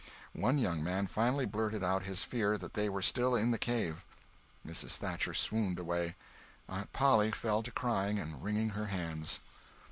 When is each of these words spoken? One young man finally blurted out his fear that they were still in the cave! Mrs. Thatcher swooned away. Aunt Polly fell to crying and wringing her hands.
One 0.33 0.57
young 0.57 0.83
man 0.83 1.05
finally 1.05 1.45
blurted 1.45 1.83
out 1.83 2.05
his 2.07 2.23
fear 2.23 2.57
that 2.57 2.73
they 2.73 2.89
were 2.89 3.03
still 3.03 3.35
in 3.35 3.51
the 3.51 3.59
cave! 3.59 4.03
Mrs. 4.65 4.97
Thatcher 4.97 5.35
swooned 5.35 5.77
away. 5.77 6.15
Aunt 6.67 6.91
Polly 6.91 7.29
fell 7.29 7.61
to 7.61 7.69
crying 7.71 8.17
and 8.17 8.43
wringing 8.43 8.69
her 8.69 8.87
hands. 8.87 9.41